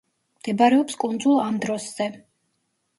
მდებარეობს 0.37 0.97
კუნძულ 1.05 1.39
ანდროსზე. 1.47 2.13